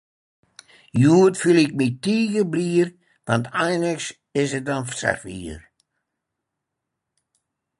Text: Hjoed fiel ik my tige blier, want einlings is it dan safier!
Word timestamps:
Hjoed 0.99 1.35
fiel 1.41 1.57
ik 1.65 1.71
my 1.79 1.87
tige 2.03 2.43
blier, 2.53 2.87
want 3.27 3.45
einlings 3.63 4.05
is 4.41 4.49
it 4.57 4.67
dan 4.69 4.83
safier! 4.99 5.61